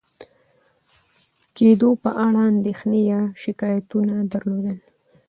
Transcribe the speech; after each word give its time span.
کېدو 1.55 1.89
په 2.03 2.09
اړه 2.25 2.41
اندېښنې 2.51 3.01
یا 3.11 3.21
شکایتونه 3.41 4.15
درلودل، 4.33 4.77